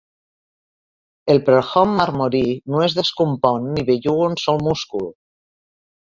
El 1.33 1.41
prohom 1.49 1.91
marmori 1.99 2.41
no 2.75 2.81
es 2.85 2.95
descompon 2.99 3.67
ni 3.75 3.83
belluga 3.91 4.25
un 4.31 4.39
sol 4.45 4.59
múscul. 4.69 5.05